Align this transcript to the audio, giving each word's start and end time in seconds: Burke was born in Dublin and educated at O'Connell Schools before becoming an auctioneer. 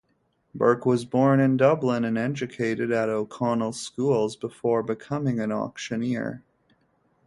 Burke 0.55 0.83
was 0.83 1.05
born 1.05 1.39
in 1.39 1.57
Dublin 1.57 2.03
and 2.03 2.17
educated 2.17 2.91
at 2.91 3.07
O'Connell 3.07 3.71
Schools 3.71 4.35
before 4.35 4.81
becoming 4.81 5.39
an 5.39 5.51
auctioneer. 5.51 6.43